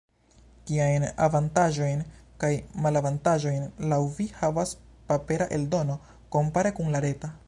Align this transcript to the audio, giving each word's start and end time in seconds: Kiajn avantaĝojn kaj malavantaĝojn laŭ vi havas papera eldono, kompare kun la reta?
Kiajn 0.69 1.03
avantaĝojn 1.25 2.01
kaj 2.43 2.49
malavantaĝojn 2.85 3.69
laŭ 3.93 4.01
vi 4.17 4.27
havas 4.39 4.75
papera 5.13 5.49
eldono, 5.59 5.99
kompare 6.37 6.77
kun 6.81 6.91
la 6.97 7.03
reta? 7.07 7.35